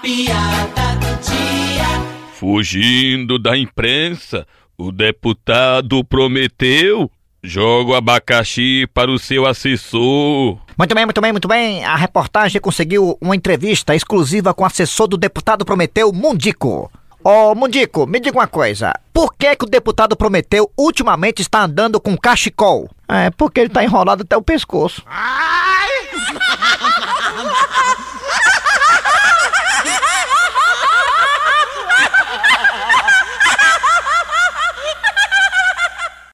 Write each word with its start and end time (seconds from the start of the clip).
piada 0.00 0.96
do 0.96 1.22
dia. 1.22 1.86
Fugindo 2.34 3.38
da 3.38 3.56
imprensa, 3.56 4.46
o 4.76 4.92
deputado 4.92 6.04
prometeu 6.04 7.10
joga 7.42 7.92
o 7.92 7.94
abacaxi 7.94 8.86
para 8.92 9.10
o 9.10 9.18
seu 9.18 9.46
assessor. 9.46 10.58
Muito 10.76 10.94
bem, 10.94 11.04
muito 11.04 11.20
bem, 11.20 11.32
muito 11.32 11.48
bem. 11.48 11.84
A 11.84 11.96
reportagem 11.96 12.60
conseguiu 12.60 13.16
uma 13.20 13.36
entrevista 13.36 13.94
exclusiva 13.94 14.52
com 14.52 14.64
o 14.64 14.66
assessor 14.66 15.06
do 15.06 15.16
deputado 15.16 15.64
Prometeu, 15.64 16.12
Mundico. 16.12 16.90
Ô, 17.22 17.54
Mundico, 17.54 18.06
me 18.06 18.20
diga 18.20 18.38
uma 18.38 18.46
coisa. 18.46 18.92
Por 19.12 19.34
que 19.34 19.54
que 19.56 19.64
o 19.64 19.68
deputado 19.68 20.16
Prometeu 20.16 20.70
ultimamente 20.76 21.42
está 21.42 21.64
andando 21.64 22.00
com 22.00 22.16
cachecol? 22.16 22.88
É, 23.08 23.30
porque 23.30 23.60
ele 23.60 23.68
está 23.68 23.82
enrolado 23.82 24.22
até 24.22 24.36
o 24.36 24.42
pescoço. 24.42 25.02
Ah! 25.06 25.37